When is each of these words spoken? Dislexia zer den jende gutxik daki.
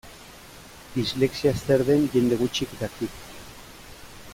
Dislexia 0.99 1.53
zer 1.67 1.85
den 1.91 2.09
jende 2.15 2.41
gutxik 2.41 2.77
daki. 2.83 3.15